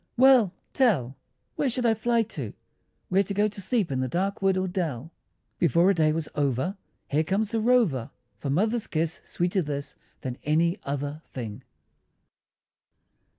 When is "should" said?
1.69-1.85